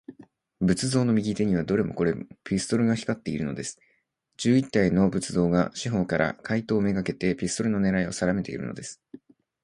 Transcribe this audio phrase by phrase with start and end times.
[0.61, 3.79] 仏像の右手には、どれもこれも、ピストルが光っているのです。
[4.37, 8.99] 十一体の仏像が、四ほうから、怪盗めがけて、ピストルのねらいをさだめているのです。